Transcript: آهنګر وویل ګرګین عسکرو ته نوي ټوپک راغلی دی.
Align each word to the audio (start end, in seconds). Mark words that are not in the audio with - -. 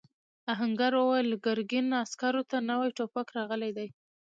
آهنګر 0.51 0.93
وویل 0.97 1.29
ګرګین 1.45 1.87
عسکرو 2.03 2.43
ته 2.49 2.57
نوي 2.69 2.89
ټوپک 2.97 3.27
راغلی 3.37 3.71
دی. 3.77 3.87